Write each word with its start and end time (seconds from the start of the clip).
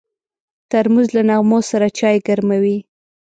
ترموز 0.71 1.07
له 1.15 1.21
نغمو 1.29 1.59
سره 1.71 1.87
چای 1.97 2.17
ګرموي. 2.27 2.77